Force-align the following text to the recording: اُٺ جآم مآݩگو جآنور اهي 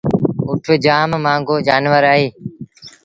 اُٺ 0.49 0.63
جآم 0.85 1.09
مآݩگو 1.23 1.55
جآنور 1.67 2.03
اهي 2.11 2.27